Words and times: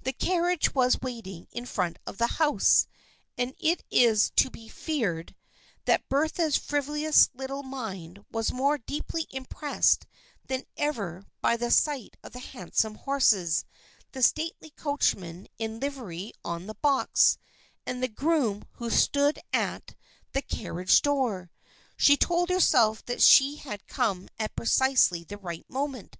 The 0.00 0.14
carriage 0.14 0.74
was 0.74 0.98
waiting 1.02 1.46
in 1.52 1.66
front 1.66 1.98
of 2.06 2.16
the 2.16 2.26
house, 2.40 2.86
and 3.36 3.54
it 3.60 3.84
is 3.90 4.30
to 4.36 4.48
be 4.50 4.66
feared 4.66 5.34
that 5.84 6.08
Bertha's 6.08 6.56
frivolous 6.56 7.28
little 7.34 7.62
mind 7.62 8.24
was 8.32 8.50
more 8.50 8.78
deeply 8.78 9.26
impressed 9.30 10.06
than 10.46 10.64
ever 10.78 11.26
by 11.42 11.58
the 11.58 11.70
sight 11.70 12.16
of 12.22 12.32
the 12.32 12.38
handsome 12.38 12.94
horses, 12.94 13.66
the 14.12 14.22
stately 14.22 14.70
coachman 14.70 15.46
in 15.58 15.80
livery 15.80 16.32
on 16.42 16.64
the 16.66 16.76
box, 16.76 17.36
and 17.84 18.02
the 18.02 18.08
groom 18.08 18.64
who 18.76 18.88
stood 18.88 19.38
at 19.52 19.94
the 20.32 20.40
carriage 20.40 21.02
door. 21.02 21.50
She 21.98 22.16
told 22.16 22.48
herself 22.48 23.04
that 23.04 23.20
she 23.20 23.56
had 23.56 23.86
come 23.86 24.30
at 24.38 24.56
precisely 24.56 25.24
the 25.24 25.36
right 25.36 25.68
moment. 25.68 26.16